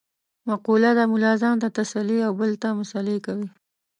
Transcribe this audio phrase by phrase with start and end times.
[0.47, 3.47] مقوله ده: ملا ځان ته تسلې او بل ته مسعلې کوي.